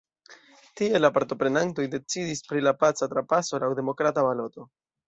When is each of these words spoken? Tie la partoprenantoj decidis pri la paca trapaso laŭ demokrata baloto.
Tie 0.79 1.01
la 1.03 1.11
partoprenantoj 1.17 1.85
decidis 1.97 2.43
pri 2.49 2.65
la 2.69 2.75
paca 2.81 3.13
trapaso 3.15 3.65
laŭ 3.67 3.75
demokrata 3.83 4.31
baloto. 4.33 4.71